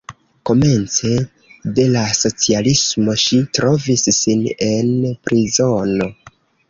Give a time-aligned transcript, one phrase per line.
[0.49, 1.11] Komence
[1.79, 4.91] de la socialismo ŝi trovis sin en
[5.29, 6.09] prizono.